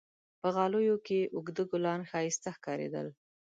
په 0.41 0.47
غالیو 0.55 0.95
کې 1.05 1.19
اوږده 1.35 1.63
ګلان 1.71 2.01
ښایسته 2.09 2.49
ښکارېدل. 2.57 3.07